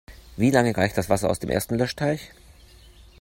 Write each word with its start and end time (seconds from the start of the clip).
Wie 0.35 0.49
lange 0.49 0.75
reicht 0.75 0.97
das 0.97 1.09
Wasser 1.09 1.29
aus 1.29 1.37
dem 1.37 1.51
ersten 1.51 1.75
Löschteich? 1.77 2.31